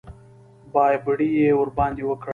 بابېړي 0.73 1.29
یې 1.39 1.49
ورباندې 1.59 2.03
وکړ. 2.05 2.29